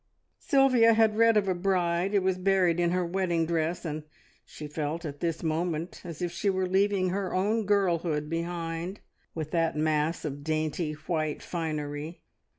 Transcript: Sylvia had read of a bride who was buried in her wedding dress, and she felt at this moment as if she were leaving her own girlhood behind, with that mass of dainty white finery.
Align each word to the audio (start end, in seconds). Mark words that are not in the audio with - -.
Sylvia 0.39 0.95
had 0.95 1.15
read 1.15 1.37
of 1.37 1.47
a 1.47 1.53
bride 1.53 2.13
who 2.13 2.21
was 2.23 2.39
buried 2.39 2.79
in 2.79 2.89
her 2.89 3.05
wedding 3.05 3.45
dress, 3.45 3.85
and 3.85 4.01
she 4.43 4.65
felt 4.65 5.05
at 5.05 5.19
this 5.19 5.43
moment 5.43 6.01
as 6.03 6.23
if 6.23 6.31
she 6.31 6.49
were 6.49 6.65
leaving 6.65 7.09
her 7.09 7.35
own 7.35 7.67
girlhood 7.67 8.27
behind, 8.27 9.01
with 9.35 9.51
that 9.51 9.75
mass 9.77 10.25
of 10.25 10.43
dainty 10.43 10.93
white 10.93 11.43
finery. 11.43 12.23